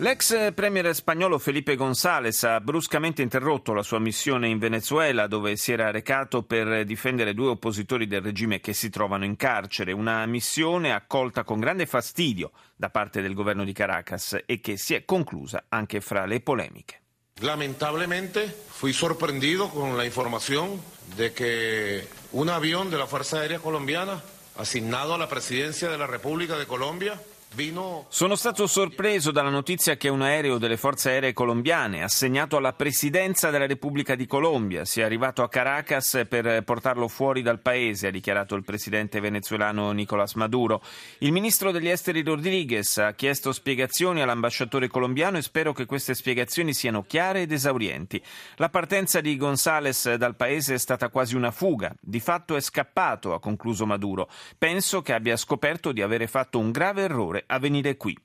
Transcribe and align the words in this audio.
L'ex 0.00 0.54
premier 0.54 0.94
spagnolo 0.94 1.38
Felipe 1.38 1.76
González 1.76 2.42
ha 2.44 2.58
bruscamente 2.58 3.20
interrotto 3.20 3.74
la 3.74 3.82
sua 3.82 3.98
missione 3.98 4.48
in 4.48 4.56
Venezuela 4.56 5.26
dove 5.26 5.56
si 5.56 5.72
era 5.72 5.90
recato 5.90 6.42
per 6.42 6.86
difendere 6.86 7.34
due 7.34 7.48
oppositori 7.48 8.06
del 8.06 8.22
regime 8.22 8.60
che 8.60 8.72
si 8.72 8.88
trovano 8.88 9.26
in 9.26 9.36
carcere, 9.36 9.92
una 9.92 10.24
missione 10.24 10.94
accolta 10.94 11.44
con 11.44 11.60
grande 11.60 11.84
fastidio 11.84 12.52
da 12.76 12.88
parte 12.88 13.20
del 13.20 13.34
governo 13.34 13.62
di 13.62 13.74
Caracas 13.74 14.38
e 14.46 14.58
che 14.60 14.78
si 14.78 14.94
è 14.94 15.04
conclusa 15.04 15.66
anche 15.68 16.00
fra 16.00 16.24
le 16.24 16.40
polemiche. 16.40 17.02
Lamentablemente 17.40 18.46
fui 18.68 18.94
sorprendido 18.94 19.68
con 19.68 19.98
la 19.98 20.06
información 20.06 20.80
de 21.14 21.34
que 21.34 22.08
un 22.30 22.48
avión 22.48 22.88
de 22.88 22.96
la 22.96 23.06
Fuerza 23.06 23.40
Aérea 23.40 23.58
Colombiana 23.58 24.22
asignado 24.56 25.12
a 25.12 25.18
la 25.18 25.28
presidencia 25.28 25.90
de 25.90 25.98
la 25.98 26.06
República 26.06 26.56
de 26.56 26.64
Colombia 26.64 27.20
sono 28.08 28.36
stato 28.36 28.68
sorpreso 28.68 29.32
dalla 29.32 29.50
notizia 29.50 29.96
che 29.96 30.08
un 30.08 30.22
aereo 30.22 30.56
delle 30.56 30.76
forze 30.76 31.10
aeree 31.10 31.32
colombiane, 31.32 32.04
assegnato 32.04 32.56
alla 32.56 32.72
presidenza 32.72 33.50
della 33.50 33.66
Repubblica 33.66 34.14
di 34.14 34.26
Colombia, 34.26 34.84
sia 34.84 35.04
arrivato 35.04 35.42
a 35.42 35.48
Caracas 35.48 36.26
per 36.28 36.62
portarlo 36.62 37.08
fuori 37.08 37.42
dal 37.42 37.58
paese, 37.58 38.06
ha 38.06 38.10
dichiarato 38.12 38.54
il 38.54 38.62
presidente 38.62 39.18
venezuelano 39.18 39.90
Nicolás 39.90 40.34
Maduro. 40.34 40.80
Il 41.18 41.32
ministro 41.32 41.72
degli 41.72 41.88
esteri 41.88 42.22
Rodriguez 42.22 42.98
ha 42.98 43.14
chiesto 43.14 43.52
spiegazioni 43.52 44.22
all'ambasciatore 44.22 44.86
colombiano 44.86 45.36
e 45.36 45.42
spero 45.42 45.72
che 45.72 45.86
queste 45.86 46.14
spiegazioni 46.14 46.72
siano 46.72 47.02
chiare 47.02 47.42
ed 47.42 47.52
esaurienti. 47.52 48.22
La 48.56 48.68
partenza 48.68 49.20
di 49.20 49.36
González 49.36 50.14
dal 50.14 50.36
paese 50.36 50.74
è 50.74 50.78
stata 50.78 51.08
quasi 51.08 51.34
una 51.34 51.50
fuga. 51.50 51.92
Di 52.00 52.20
fatto 52.20 52.54
è 52.54 52.60
scappato, 52.60 53.34
ha 53.34 53.40
concluso 53.40 53.86
Maduro. 53.86 54.30
Penso 54.56 55.02
che 55.02 55.12
abbia 55.12 55.36
scoperto 55.36 55.90
di 55.90 56.00
avere 56.00 56.28
fatto 56.28 56.60
un 56.60 56.70
grave 56.70 57.02
errore 57.02 57.39
a 57.46 57.58
venire 57.58 57.96
qui. 57.96 58.16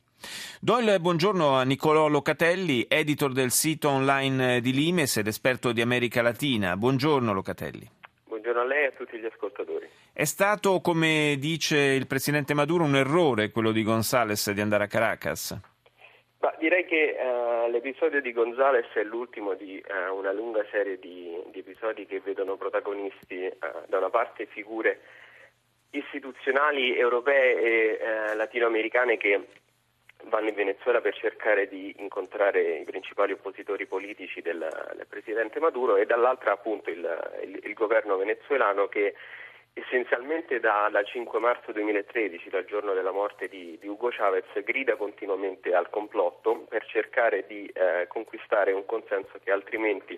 Do 0.60 0.80
il 0.80 0.98
buongiorno 1.00 1.56
a 1.56 1.64
Nicolò 1.64 2.08
Locatelli, 2.08 2.86
editor 2.88 3.32
del 3.32 3.52
sito 3.52 3.90
online 3.90 4.60
di 4.62 4.72
Limes 4.74 5.18
ed 5.18 5.28
esperto 5.28 5.72
di 5.72 5.82
America 5.82 6.22
Latina. 6.22 6.76
Buongiorno 6.76 7.34
Locatelli. 7.34 7.88
Buongiorno 8.26 8.62
a 8.62 8.66
lei 8.66 8.84
e 8.84 8.88
a 8.88 8.92
tutti 8.92 9.18
gli 9.18 9.26
ascoltatori. 9.26 9.88
È 10.14 10.24
stato, 10.24 10.80
come 10.82 11.36
dice 11.40 11.78
il 11.78 12.08
presidente 12.08 12.54
Maduro, 12.54 12.84
un 12.84 12.96
errore 12.96 13.52
quello 13.52 13.72
di 13.72 13.84
Gonzales 13.84 14.50
di 14.52 14.62
andare 14.62 14.86
a 14.86 14.88
Caracas? 14.88 15.60
Ma 16.40 16.54
direi 16.60 16.86
che 16.86 17.18
uh, 17.18 17.70
l'episodio 17.72 18.22
di 18.22 18.32
Gonzales 18.32 18.86
è 18.94 19.04
l'ultimo 19.04 19.56
di 19.56 19.84
uh, 19.84 20.16
una 20.16 20.32
lunga 20.32 20.64
serie 20.70 21.00
di, 21.00 21.36
di, 21.52 21.60
episodi 21.60 22.06
che 22.06 22.22
vedono 22.24 22.56
protagonisti 22.56 23.46
uh, 23.46 23.88
da 23.88 23.98
una 23.98 24.10
parte 24.10 24.46
figure 24.46 25.02
istituzionali 25.98 26.98
europee 26.98 27.62
e 27.62 28.00
eh, 28.00 28.36
latinoamericane 28.36 29.18
che 29.18 29.48
vanno 30.26 30.50
in 30.50 30.56
Venezuela 30.56 31.02
per 31.02 31.16
cercare 31.16 31.68
di 31.68 31.94
incontrare 32.00 32.78
i 32.78 32.84
principali 32.84 33.34
oppositori 33.34 33.86
politici 33.86 34.42
del, 34.42 34.68
del 34.96 35.08
presidente 35.08 35.60
Maduro 35.60 35.98
e 35.98 36.06
dall'altra 36.06 36.54
appunto 36.54 36.90
il, 36.90 37.40
il, 37.44 37.60
il 37.64 37.74
governo 37.74 38.18
venezuelano 38.18 38.88
che 38.88 39.14
essenzialmente 39.74 40.60
da, 40.62 40.88
dal 40.90 41.06
5 41.06 41.38
marzo 41.40 41.74
2013, 41.74 42.50
dal 42.50 42.64
giorno 42.64 42.94
della 42.94 43.12
morte 43.12 43.50
di, 43.50 43.78
di, 43.80 43.88
Hugo 43.88 44.08
Chavez, 44.10 44.46
grida 44.64 44.96
continuamente 44.96 45.74
al 45.74 45.90
complotto 45.90 46.66
per 46.70 46.86
cercare 46.86 47.46
di 47.46 47.70
eh, 47.74 48.08
conquistare 48.08 48.72
un 48.72 48.86
consenso 48.86 49.38
che 49.44 49.52
altrimenti 49.52 50.18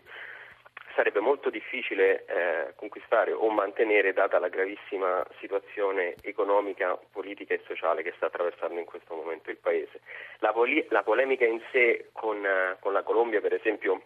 sarebbe 0.98 1.20
molto 1.20 1.52
difficile 1.52 2.26
eh, 2.26 2.74
conquistare 2.76 3.32
o 3.32 3.48
mantenere 3.52 4.14
data 4.14 4.40
la 4.40 4.48
gravissima 4.48 5.24
situazione 5.40 6.16
economica, 6.24 6.98
politica 7.12 7.54
e 7.54 7.62
sociale 7.68 8.02
che 8.02 8.14
sta 8.16 8.26
attraversando 8.26 8.80
in 8.80 8.86
questo 8.86 9.14
momento 9.14 9.52
il 9.52 9.58
Paese. 9.58 10.02
La, 10.40 10.52
poli- 10.52 10.88
la 10.90 11.04
polemica 11.04 11.46
in 11.46 11.62
sé 11.72 12.10
con, 12.14 12.38
uh, 12.38 12.80
con, 12.80 12.94
la 12.94 13.04
Colombia, 13.04 13.42
per 13.42 13.54
esempio, 13.54 14.02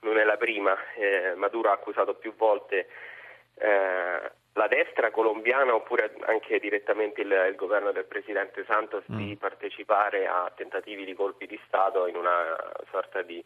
non 0.00 0.18
è 0.18 0.24
la 0.24 0.36
prima. 0.36 0.76
Eh, 0.94 1.32
Maduro 1.36 1.70
ha 1.70 1.72
accusato 1.72 2.12
più 2.14 2.34
volte 2.36 2.86
eh, 3.54 4.32
la 4.52 4.66
destra 4.68 5.10
colombiana 5.10 5.74
oppure 5.74 6.16
anche 6.26 6.58
direttamente 6.58 7.22
il, 7.22 7.32
il 7.48 7.54
governo 7.56 7.92
del 7.92 8.04
presidente 8.04 8.62
Santos 8.66 9.04
mm. 9.10 9.16
di 9.16 9.36
partecipare 9.36 10.26
a 10.26 10.52
tentativi 10.54 11.06
di 11.06 11.14
colpi 11.14 11.46
di 11.46 11.58
Stato 11.66 12.06
in 12.06 12.16
una 12.16 12.58
sorta 12.90 13.22
di 13.22 13.42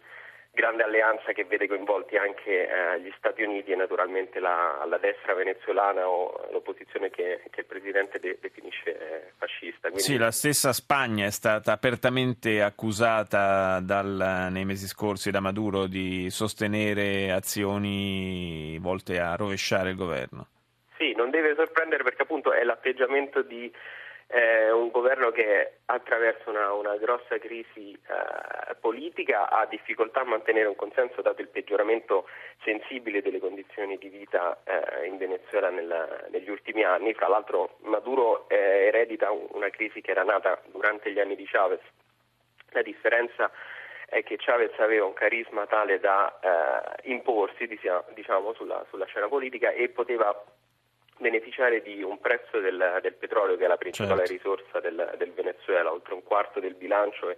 grande 0.54 0.84
alleanza 0.84 1.32
che 1.32 1.44
vede 1.44 1.66
coinvolti 1.66 2.16
anche 2.16 2.68
eh, 2.68 3.00
gli 3.00 3.12
Stati 3.18 3.42
Uniti 3.42 3.72
e 3.72 3.76
naturalmente 3.76 4.38
la, 4.38 4.84
la 4.88 4.98
destra 4.98 5.34
venezuelana 5.34 6.08
o 6.08 6.48
l'opposizione 6.52 7.10
che, 7.10 7.42
che 7.50 7.60
il 7.60 7.66
Presidente 7.66 8.18
de, 8.18 8.38
definisce 8.40 8.96
eh, 8.96 9.32
fascista. 9.36 9.88
Quindi... 9.88 10.02
Sì, 10.02 10.16
la 10.16 10.30
stessa 10.30 10.72
Spagna 10.72 11.26
è 11.26 11.30
stata 11.30 11.72
apertamente 11.72 12.62
accusata 12.62 13.80
dal, 13.80 14.48
nei 14.50 14.64
mesi 14.64 14.86
scorsi 14.86 15.30
da 15.30 15.40
Maduro 15.40 15.86
di 15.86 16.30
sostenere 16.30 17.32
azioni 17.32 18.78
volte 18.80 19.18
a 19.18 19.34
rovesciare 19.34 19.90
il 19.90 19.96
governo. 19.96 20.46
Sì, 20.96 21.12
non 21.16 21.30
deve 21.30 21.54
sorprendere 21.56 22.04
perché 22.04 22.22
appunto 22.22 22.52
è 22.52 22.62
l'atteggiamento 22.62 23.42
di 23.42 23.70
eh, 24.34 24.72
un 24.72 24.90
governo 24.90 25.30
che 25.30 25.74
attraverso 25.84 26.50
una, 26.50 26.72
una 26.72 26.96
grossa 26.96 27.38
crisi 27.38 27.92
eh, 27.92 28.74
politica 28.80 29.48
ha 29.48 29.64
difficoltà 29.66 30.22
a 30.22 30.24
mantenere 30.24 30.66
un 30.66 30.74
consenso 30.74 31.22
dato 31.22 31.40
il 31.40 31.48
peggioramento 31.48 32.26
sensibile 32.64 33.22
delle 33.22 33.38
condizioni 33.38 33.96
di 33.96 34.08
vita 34.08 34.60
eh, 34.64 35.06
in 35.06 35.18
Venezuela 35.18 35.70
nel, 35.70 36.26
negli 36.32 36.50
ultimi 36.50 36.82
anni. 36.82 37.14
Fra 37.14 37.28
l'altro 37.28 37.76
Maduro 37.82 38.48
eh, 38.48 38.86
eredita 38.86 39.30
una 39.30 39.70
crisi 39.70 40.00
che 40.00 40.10
era 40.10 40.24
nata 40.24 40.60
durante 40.66 41.12
gli 41.12 41.20
anni 41.20 41.36
di 41.36 41.46
Chavez. 41.46 41.82
La 42.70 42.82
differenza 42.82 43.52
è 44.06 44.24
che 44.24 44.36
Chavez 44.36 44.76
aveva 44.80 45.06
un 45.06 45.12
carisma 45.12 45.66
tale 45.66 46.00
da 46.00 46.40
eh, 46.40 47.08
imporsi 47.10 47.68
diciamo, 47.68 48.52
sulla, 48.54 48.84
sulla 48.90 49.06
scena 49.06 49.28
politica 49.28 49.70
e 49.70 49.90
poteva 49.90 50.34
beneficiare 51.18 51.82
di 51.82 52.02
un 52.02 52.18
prezzo 52.18 52.58
del, 52.60 52.98
del 53.02 53.14
petrolio 53.14 53.56
che 53.56 53.64
è 53.64 53.68
la 53.68 53.76
principale 53.76 54.26
certo. 54.26 54.32
risorsa 54.32 54.80
del, 54.80 55.14
del, 55.16 55.32
Venezuela, 55.32 55.92
oltre 55.92 56.14
un 56.14 56.22
quarto 56.22 56.60
del 56.60 56.74
bilancio 56.74 57.30
e 57.30 57.36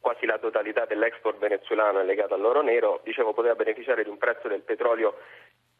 quasi 0.00 0.26
la 0.26 0.38
totalità 0.38 0.84
dell'export 0.84 1.38
venezuelano 1.38 2.00
è 2.00 2.04
legata 2.04 2.34
all'oro 2.34 2.62
nero, 2.62 3.00
dicevo 3.04 3.32
poteva 3.32 3.54
beneficiare 3.54 4.02
di 4.02 4.10
un 4.10 4.18
prezzo 4.18 4.48
del 4.48 4.62
petrolio 4.62 5.16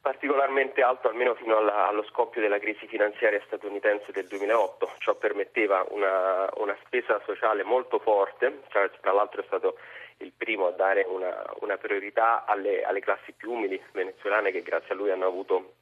particolarmente 0.00 0.82
alto 0.82 1.08
almeno 1.08 1.34
fino 1.34 1.56
alla, 1.56 1.88
allo 1.88 2.04
scoppio 2.04 2.42
della 2.42 2.58
crisi 2.58 2.86
finanziaria 2.86 3.40
statunitense 3.46 4.12
del 4.12 4.26
2008, 4.26 4.96
ciò 4.98 5.14
permetteva 5.14 5.82
una, 5.88 6.46
una 6.56 6.76
spesa 6.84 7.22
sociale 7.24 7.62
molto 7.62 7.98
forte, 7.98 8.60
cioè, 8.68 8.90
tra 9.00 9.12
l'altro 9.12 9.40
è 9.40 9.44
stato 9.46 9.78
il 10.18 10.30
primo 10.36 10.66
a 10.66 10.72
dare 10.72 11.06
una, 11.08 11.42
una 11.60 11.78
priorità 11.78 12.44
alle, 12.44 12.84
alle 12.84 13.00
classi 13.00 13.32
più 13.32 13.52
umili 13.52 13.82
venezuelane 13.92 14.50
che 14.50 14.60
grazie 14.60 14.92
a 14.92 14.96
lui 14.96 15.10
hanno 15.10 15.26
avuto 15.26 15.72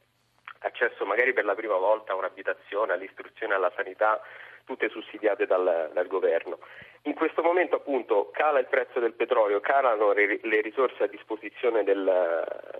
accesso 0.63 1.05
magari 1.05 1.33
per 1.33 1.45
la 1.45 1.55
prima 1.55 1.77
volta 1.77 2.13
a 2.13 2.17
un'abitazione, 2.17 2.93
all'istruzione, 2.93 3.55
alla 3.55 3.73
sanità, 3.75 4.21
tutte 4.65 4.89
sussidiate 4.89 5.47
dal, 5.47 5.91
dal 5.93 6.07
governo. 6.07 6.59
In 7.05 7.15
questo 7.15 7.43
momento 7.43 7.75
appunto 7.75 8.31
cala 8.33 8.61
il 8.61 8.69
prezzo 8.71 9.01
del 9.01 9.15
petrolio, 9.15 9.59
calano 9.59 10.13
le 10.13 10.61
risorse 10.61 11.03
a 11.03 11.09
disposizione 11.09 11.83
del, 11.83 12.09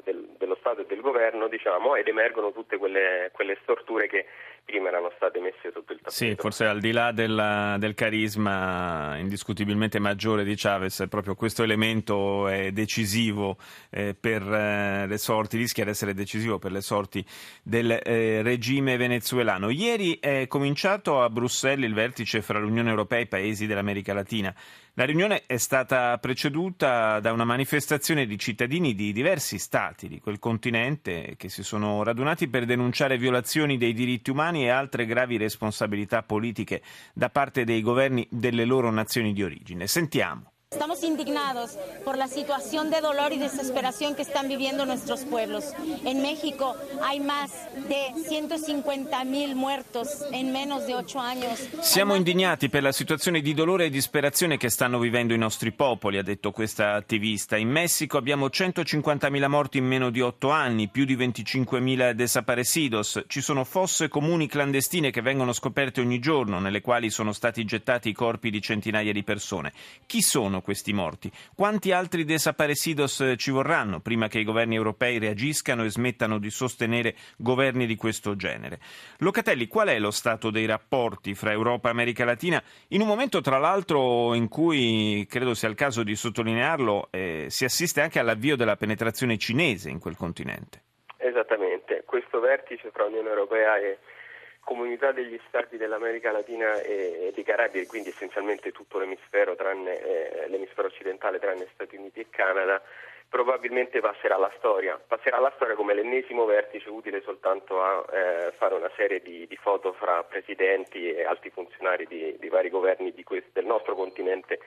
del, 0.05 0.29
dello 0.39 0.57
Stato 0.61 0.83
e 0.83 0.87
del 0.87 1.01
governo 1.01 1.49
diciamo, 1.49 1.97
ed 1.97 2.07
emergono 2.07 2.53
tutte 2.53 2.77
quelle, 2.77 3.31
quelle, 3.33 3.59
storture 3.63 4.07
che 4.07 4.27
prima 4.65 4.89
erano 4.89 5.11
state 5.17 5.41
messe 5.41 5.73
sotto 5.73 5.93
il 5.93 5.99
tappeto. 5.99 6.11
Sì, 6.11 6.37
forse 6.37 6.67
al 6.67 6.79
di 6.79 6.93
là 6.93 7.11
della, 7.11 7.75
del 7.81 7.95
carisma 7.95 9.17
indiscutibilmente 9.19 9.99
maggiore 9.99 10.45
di 10.45 10.55
Chavez, 10.57 11.07
proprio 11.09 11.35
questo 11.35 11.65
elemento 11.65 12.47
è 12.47 12.71
decisivo 12.71 13.57
eh, 13.91 14.15
per 14.15 14.43
eh, 14.43 15.07
le 15.09 15.19
sorti, 15.19 15.57
rischia 15.57 15.83
di 15.83 15.91
essere 15.91 16.15
decisivo 16.15 16.61
per 16.61 16.71
le 16.71 16.81
sorti 16.81 17.25
del 17.65 17.91
eh, 17.91 18.43
regime 18.43 18.97
venezuelano. 18.97 19.69
Ieri 19.69 20.19
è 20.21 20.47
cominciato 20.47 21.23
a 21.23 21.29
Bruxelles 21.29 21.89
il 21.89 21.95
vertice 21.95 22.41
fra 22.41 22.61
l'Unione 22.61 22.91
Europea 22.91 23.19
e 23.19 23.23
i 23.23 23.27
paesi 23.27 23.67
dell'America 23.67 24.12
America 24.13 24.15
Latina. 24.15 24.55
La 24.95 25.05
riunione 25.05 25.45
è 25.47 25.57
stata 25.57 26.19
preceduta 26.19 27.19
da 27.21 27.33
una 27.33 27.45
manifestazione 27.45 28.27
di 28.27 28.39
cittadini 28.39 28.95
di 28.95 29.13
diversi 29.13 29.59
stati 29.59 30.07
di 30.07 30.21
quel 30.21 30.39
continente 30.39 31.35
che 31.39 31.49
si 31.49 31.63
sono 31.63 32.03
radunati 32.03 32.49
per 32.49 32.67
denunciare 32.67 33.17
violazioni 33.17 33.79
dei 33.79 33.95
diritti 33.95 34.31
umani 34.31 34.65
e 34.65 34.69
altre 34.69 35.07
gravi 35.07 35.39
responsabilità 35.39 36.23
politiche 36.23 36.83
da 37.15 37.31
parte 37.31 37.65
dei 37.65 37.81
governi 37.81 38.27
delle 38.31 38.67
loro 38.67 38.91
nazioni 38.91 39.33
di 39.33 39.43
origine. 39.43 39.87
Sentiamo. 39.87 40.52
Estamos 40.73 41.05
indignados 41.05 41.79
por 42.03 42.17
la 42.17 42.29
situación 42.29 42.91
de 42.91 43.03
dolor 43.03 43.35
y 43.35 43.39
desesperación 43.39 44.15
que 44.15 44.23
están 44.23 44.49
viviendo 44.49 44.87
nuestros 44.87 45.25
pueblos. 45.27 45.67
En 46.03 46.23
México 46.23 46.75
hay 47.03 47.21
más 47.21 47.53
de 47.89 48.11
150 48.27 49.23
mil 49.25 49.55
muertos 49.55 50.25
en 50.33 50.51
menos 50.51 50.87
de 50.87 50.95
ocho 50.95 51.19
años. 51.19 51.69
Siamo 51.83 52.15
indignati 52.15 52.71
per 52.71 52.83
la 52.83 52.91
situazione 52.91 53.43
di 53.43 53.53
dolore 53.53 53.85
e 53.85 53.91
disperazione 53.91 54.57
che 54.57 54.71
stanno 54.71 54.99
vivendo 54.99 55.35
i 55.35 55.39
nostri 55.39 55.73
popoli, 55.73 56.17
ha 56.17 56.23
detto 56.23 56.53
questa 56.53 56.95
attivista. 56.95 57.59
In 57.59 57.69
Messico 57.69 58.17
abbiamo 58.17 58.47
150.000 58.47 59.49
morti 59.49 59.77
in 59.77 59.85
meno 59.85 60.09
di 60.09 60.23
otto 60.23 60.49
anni, 60.49 60.89
più 60.89 61.05
di 61.05 61.17
25.000 61.17 62.13
desaparecidos. 62.13 63.25
Ci 63.27 63.43
sono 63.43 63.65
fosse 63.65 64.09
comuni 64.09 64.49
clandestine 64.49 65.11
che 65.11 65.21
vengono 65.21 65.53
scoperte 65.53 66.01
ogni 66.01 66.19
giorno, 66.19 66.61
nelle 66.61 66.81
quali 66.81 67.11
sono 67.11 67.33
stati 67.33 67.63
gettati 67.67 68.09
i 68.09 68.15
corpi 68.15 68.51
di 68.51 68.63
centinaia 68.63 69.13
di 69.13 69.23
persone. 69.23 69.73
Chi 70.07 70.23
sono 70.23 70.61
questi 70.63 70.93
morti? 70.93 71.31
Quanti 71.55 71.93
altri 71.93 72.25
desaparecidos 72.25 73.21
eh, 73.21 73.37
ci 73.37 73.51
vorranno 73.51 74.01
prima 74.01 74.29
che 74.29 74.39
i 74.39 74.45
governi 74.45 74.77
europei 74.77 75.19
reagiscano 75.19 75.85
e 75.85 75.91
smettano 75.91 76.39
di 76.39 76.51
sostenere 76.51 77.15
governi 77.37 77.87
di 77.87 77.97
questo 77.97 78.37
genere? 78.37 78.79
Locatelli, 79.19 79.67
qual 79.67 79.89
è 79.89 79.99
lo 79.99 80.11
stato 80.11 80.51
dei 80.51 80.67
rapporti 80.67 81.35
fra 81.35 81.53
Europa 81.53 81.89
e 81.89 81.93
America 81.93 82.25
Latina 82.25 82.63
in 82.89 83.01
un 83.01 83.07
momento 83.07 83.41
tra 83.41 83.59
l'altro 83.59 84.35
in 84.35 84.49
cui, 84.49 85.27
credo 85.29 85.55
sia 85.55 85.69
il 85.69 85.75
caso 85.75 86.03
di 86.03 86.15
sottolinearlo, 86.15 87.09
eh, 87.11 87.47
si 87.49 87.65
assiste 87.65 88.01
anche 88.01 88.19
all'avvio 88.19 88.57
della 88.57 88.77
penetrazione 88.77 89.37
cinese 89.37 89.91
in 89.91 89.99
quel 89.99 90.17
continente? 90.17 90.83
Esattamente, 91.19 92.03
questo 92.07 92.41
vertice 92.41 92.91
fra 92.93 93.05
Unione 93.05 93.29
Europea 93.29 93.79
e 93.79 93.99
comunità 94.65 95.13
degli 95.13 95.39
stati 95.49 95.77
dell'America 95.77 96.31
Latina 96.31 96.81
e, 96.81 97.33
dei 97.35 97.45
Caraibi, 97.45 97.87
quindi 97.87 98.11
essenzialmente 98.11 98.73
tutto 98.73 98.99
l'emisfero, 98.99 99.55
tranne, 99.55 100.01
eh, 100.01 100.49
l'emisfero 100.49 100.89
occidentale 100.89 101.39
tranne 101.39 101.69
Stati 101.75 101.97
Uniti 101.97 102.21
e 102.21 102.27
Canada, 102.31 102.81
probabilmente 103.29 104.01
passerà 104.01 104.37
alla 104.37 104.53
storia. 104.59 105.01
Passerà 105.05 105.39
alla 105.39 105.53
storia 105.57 105.75
come 105.75 105.95
l'ennesimo 105.95 106.45
vertice 106.45 106.89
utile 106.91 107.23
soltanto 107.23 107.83
a 107.83 108.05
eh, 108.13 108.53
fare 108.53 108.75
una 108.75 108.91
serie 108.95 109.21
di, 109.21 109.47
di, 109.47 109.57
foto 109.57 109.93
fra 109.95 110.23
presidenti 110.23 111.13
e 111.13 111.25
alti 111.25 111.51
funzionari 111.51 112.07
di, 112.07 112.37
di 112.39 112.49
vari 112.49 112.69
governi 112.69 113.13
di 113.13 113.25
questo, 113.25 113.51
del 113.55 113.65
nostro 113.65 113.95
continente 113.95 114.61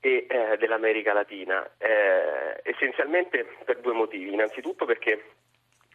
e 0.00 0.26
eh, 0.28 0.56
dell'America 0.58 1.12
Latina, 1.12 1.62
eh, 1.78 2.60
essenzialmente 2.62 3.46
per 3.64 3.80
due 3.80 3.92
motivi. 3.92 4.32
Innanzitutto 4.32 4.86
perché 4.86 5.22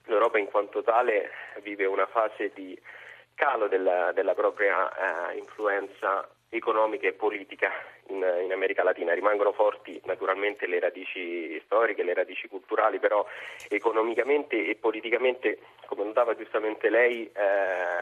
l'Europa 0.06 0.38
in 0.38 0.48
quanto 0.48 0.84
tale 0.84 1.30
vive 1.62 1.86
una 1.86 2.08
fase 2.08 2.52
di 2.54 2.80
calo 3.40 3.70
della, 3.70 4.12
della 4.12 4.34
propria 4.34 5.32
eh, 5.32 5.38
influenza 5.38 6.28
economica 6.50 7.08
e 7.08 7.14
politica 7.14 7.72
in, 8.08 8.26
in, 8.44 8.52
America 8.52 8.84
Latina. 8.84 9.14
Rimangono 9.14 9.52
forti 9.54 10.00
naturalmente 10.06 10.68
le 10.68 10.80
radici 10.80 11.60
storiche, 11.66 12.04
le 12.04 12.14
radici 12.14 12.48
culturali, 12.48 13.00
però 13.00 13.26
economicamente 13.70 14.68
e 14.68 14.76
politicamente, 14.76 15.60
come 15.86 16.04
notava 16.04 16.36
giustamente 16.36 16.90
lei, 16.90 17.30
eh, 17.32 17.42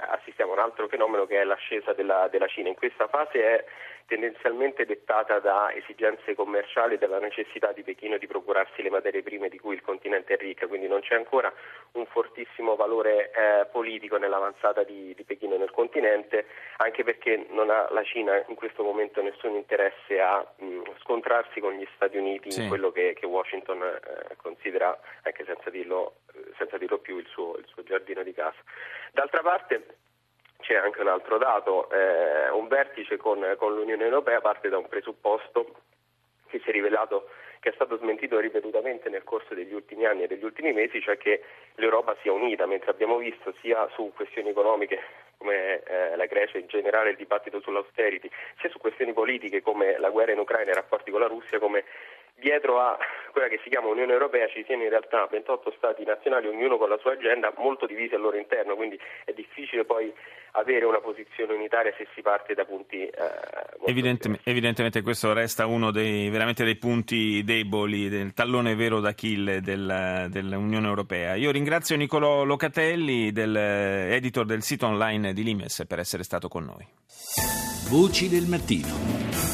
assistiamo 0.09 0.51
a 0.51 0.55
un 0.55 0.61
altro 0.61 0.87
fenomeno 0.87 1.25
che 1.25 1.41
è 1.41 1.43
l'ascesa 1.43 1.93
della, 1.93 2.27
della 2.29 2.47
Cina. 2.47 2.69
In 2.69 2.75
questa 2.75 3.07
fase 3.07 3.43
è 3.43 3.65
tendenzialmente 4.07 4.85
dettata 4.85 5.39
da 5.39 5.71
esigenze 5.73 6.33
commerciali 6.33 6.95
e 6.95 6.97
dalla 6.97 7.19
necessità 7.19 7.73
di 7.73 7.83
Pechino 7.83 8.17
di 8.17 8.25
procurarsi 8.25 8.81
le 8.81 8.89
materie 8.89 9.21
prime 9.21 9.49
di 9.49 9.59
cui 9.59 9.75
il 9.75 9.81
continente 9.81 10.33
è 10.33 10.37
ricco, 10.37 10.67
quindi 10.67 10.87
non 10.87 11.01
c'è 11.01 11.15
ancora 11.15 11.53
un 11.93 12.05
fortissimo 12.05 12.75
valore 12.75 13.31
eh, 13.31 13.65
politico 13.65 14.17
nell'avanzata 14.17 14.83
di, 14.83 15.13
di, 15.13 15.23
Pechino 15.23 15.57
nel 15.57 15.71
continente, 15.71 16.45
anche 16.77 17.03
perché 17.03 17.45
non 17.49 17.69
ha 17.69 17.87
la 17.91 18.03
Cina 18.03 18.36
in 18.47 18.55
questo 18.55 18.83
momento 18.83 19.21
nessun 19.21 19.55
interesse 19.55 20.19
a 20.19 20.45
mh, 20.57 20.81
scontrarsi 21.01 21.59
con 21.59 21.73
gli 21.73 21.87
Stati 21.95 22.17
Uniti 22.17 22.51
sì. 22.51 22.63
in 22.63 22.67
quello 22.69 22.91
che, 22.91 23.13
che 23.13 23.25
Washington 23.25 23.81
eh, 23.81 24.35
considera, 24.37 24.97
anche 25.23 25.43
senza 25.45 25.69
dirlo, 25.69 26.17
senza 26.57 26.77
dirlo 26.77 26.99
più, 26.99 27.17
il 27.17 27.27
suo, 27.27 27.57
il 27.57 27.65
suo 27.67 27.83
giardino 27.83 28.23
di 28.23 28.33
casa. 28.33 28.57
D'altra 29.11 29.41
parte 29.41 29.85
c'è 30.59 30.75
anche 30.75 31.01
un 31.01 31.07
altro 31.07 31.37
dato, 31.37 31.89
eh, 31.91 32.49
un 32.49 32.67
vertice 32.67 33.17
con, 33.17 33.55
con 33.57 33.75
l'Unione 33.75 34.03
Europea 34.03 34.41
parte 34.41 34.69
da 34.69 34.77
un 34.77 34.87
presupposto 34.87 35.75
che 36.47 36.59
si 36.59 36.69
è 36.69 36.71
rivelato 36.71 37.29
che 37.59 37.69
è 37.69 37.73
stato 37.73 37.97
smentito 37.97 38.39
ripetutamente 38.39 39.09
nel 39.09 39.23
corso 39.23 39.53
degli 39.53 39.73
ultimi 39.73 40.05
anni 40.05 40.23
e 40.23 40.27
degli 40.27 40.43
ultimi 40.43 40.73
mesi, 40.73 41.01
cioè 41.01 41.17
che 41.17 41.43
l'Europa 41.75 42.15
sia 42.21 42.31
unita, 42.31 42.65
mentre 42.65 42.91
abbiamo 42.91 43.17
visto 43.17 43.53
sia 43.61 43.89
su 43.93 44.11
questioni 44.15 44.49
economiche 44.49 44.99
come 45.47 45.81
eh, 45.83 46.15
la 46.17 46.25
Grecia 46.25 46.57
in 46.57 46.67
generale 46.67 47.11
il 47.11 47.15
dibattito 47.15 47.61
sull'austerity, 47.61 48.29
sia 48.59 48.69
su 48.69 48.79
questioni 48.79 49.13
politiche 49.13 49.61
come 49.61 49.97
la 49.97 50.09
guerra 50.09 50.33
in 50.33 50.39
Ucraina 50.39 50.69
e 50.69 50.73
i 50.73 50.75
rapporti 50.75 51.09
con 51.09 51.21
la 51.21 51.27
Russia, 51.27 51.57
come 51.57 51.85
dietro 52.39 52.79
a 52.79 52.97
quella 53.31 53.47
che 53.47 53.59
si 53.63 53.69
chiama 53.69 53.87
Unione 53.87 54.13
Europea 54.13 54.47
ci 54.47 54.63
siano 54.65 54.83
in 54.83 54.89
realtà 54.89 55.27
28 55.29 55.73
Stati 55.77 56.03
nazionali, 56.03 56.47
ognuno 56.47 56.77
con 56.77 56.89
la 56.89 56.97
sua 56.97 57.13
agenda, 57.13 57.53
molto 57.57 57.85
divisi 57.85 58.15
al 58.15 58.21
loro 58.21 58.37
interno, 58.37 58.75
quindi 58.75 58.99
è 59.25 59.31
difficile 59.33 59.85
poi 59.85 60.11
avere 60.51 60.85
una 60.85 60.99
posizione 60.99 61.53
unitaria 61.53 61.93
se 61.97 62.07
si 62.15 62.21
parte 62.21 62.53
da 62.53 62.65
punti 62.65 63.05
eh, 63.05 63.11
evidentemente, 63.85 64.49
evidentemente, 64.49 65.01
questo 65.01 65.33
resta 65.33 65.65
uno 65.65 65.91
dei, 65.91 66.29
veramente 66.29 66.63
dei 66.63 66.77
punti 66.77 67.43
deboli, 67.43 68.09
del 68.09 68.33
tallone 68.33 68.75
vero 68.75 68.99
d'Achille 68.99 69.61
del, 69.61 70.27
dell'Unione 70.29 70.87
Europea. 70.87 71.35
Io 71.35 71.51
ringrazio 71.51 71.95
Nicolò 71.95 72.43
Locatelli, 72.43 73.31
del, 73.31 73.55
editor 73.55 74.45
del 74.45 74.63
sito 74.63 74.87
online 74.87 75.33
di 75.33 75.43
Limes, 75.43 75.85
per 75.87 75.99
essere 75.99 76.23
stato 76.23 76.47
con 76.47 76.63
noi. 76.63 76.85
Voci 77.89 78.29
del 78.29 78.47
mattino. 78.47 79.46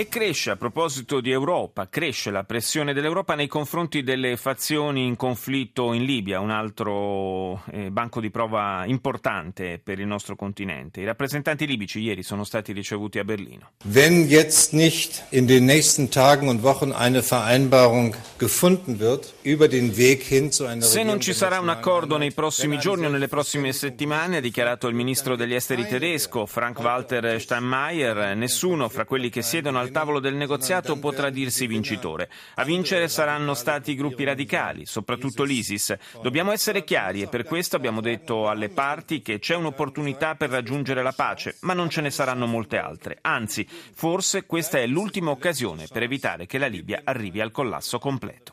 E 0.00 0.08
cresce, 0.08 0.52
a 0.52 0.56
proposito 0.56 1.20
di 1.20 1.30
Europa, 1.30 1.90
cresce 1.90 2.30
la 2.30 2.44
pressione 2.44 2.94
dell'Europa 2.94 3.34
nei 3.34 3.48
confronti 3.48 4.02
delle 4.02 4.38
fazioni 4.38 5.04
in 5.04 5.14
conflitto 5.14 5.92
in 5.92 6.04
Libia, 6.04 6.40
un 6.40 6.48
altro 6.48 7.62
eh, 7.70 7.90
banco 7.90 8.18
di 8.18 8.30
prova 8.30 8.84
importante 8.86 9.78
per 9.78 9.98
il 9.98 10.06
nostro 10.06 10.36
continente. 10.36 11.02
I 11.02 11.04
rappresentanti 11.04 11.66
libici 11.66 12.00
ieri 12.00 12.22
sono 12.22 12.44
stati 12.44 12.72
ricevuti 12.72 13.18
a 13.18 13.24
Berlino. 13.24 13.72
Wenn 13.84 14.26
jetzt 14.26 14.72
nicht 14.72 15.22
in 15.32 15.46
den 15.46 15.66
nächsten 15.66 16.08
Tagen 16.08 16.48
und 16.48 16.62
Wochen 16.62 16.92
eine 16.92 17.22
Vereinbarung 17.22 18.16
gefunden 18.38 19.00
wird 19.00 19.34
über 19.42 19.68
den 19.68 19.98
Weg 19.98 20.22
hin 20.22 20.50
zu 20.50 20.64
einer 20.64 20.80
Se 20.80 21.02
non 21.02 21.20
ci 21.20 21.34
sarà 21.34 21.60
un 21.60 21.68
accordo 21.68 22.16
nei 22.16 22.32
prossimi 22.32 22.78
giorni 22.78 23.04
o 23.04 23.10
nelle 23.10 23.28
prossime 23.28 23.74
settimane, 23.74 24.38
ha 24.38 24.40
dichiarato 24.40 24.88
il 24.88 24.94
ministro 24.94 25.36
degli 25.36 25.52
esteri 25.52 25.86
tedesco 25.86 26.46
Frank-Walter 26.46 27.38
Steinmeier, 27.38 28.34
nessuno 28.34 28.88
fra 28.88 29.04
quelli 29.04 29.28
che 29.28 29.42
siedono 29.42 29.88
al 29.90 29.96
tavolo 29.96 30.20
del 30.20 30.34
negoziato 30.34 30.96
potrà 30.98 31.30
dirsi 31.30 31.66
vincitore. 31.66 32.30
A 32.54 32.64
vincere 32.64 33.08
saranno 33.08 33.54
stati 33.54 33.90
i 33.90 33.96
gruppi 33.96 34.22
radicali, 34.22 34.86
soprattutto 34.86 35.42
l'ISIS. 35.42 35.96
Dobbiamo 36.22 36.52
essere 36.52 36.84
chiari 36.84 37.22
e 37.22 37.26
per 37.26 37.44
questo 37.44 37.74
abbiamo 37.74 38.00
detto 38.00 38.48
alle 38.48 38.68
parti 38.68 39.20
che 39.20 39.40
c'è 39.40 39.56
un'opportunità 39.56 40.36
per 40.36 40.50
raggiungere 40.50 41.02
la 41.02 41.12
pace, 41.12 41.56
ma 41.62 41.74
non 41.74 41.90
ce 41.90 42.00
ne 42.02 42.10
saranno 42.10 42.46
molte 42.46 42.78
altre. 42.78 43.18
Anzi, 43.20 43.66
forse 43.68 44.46
questa 44.46 44.78
è 44.78 44.86
l'ultima 44.86 45.30
occasione 45.30 45.86
per 45.92 46.04
evitare 46.04 46.46
che 46.46 46.58
la 46.58 46.68
Libia 46.68 47.00
arrivi 47.02 47.40
al 47.40 47.50
collasso 47.50 47.98
completo. 47.98 48.48